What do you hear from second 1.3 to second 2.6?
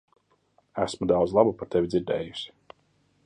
laba par tevi dzirdējusi.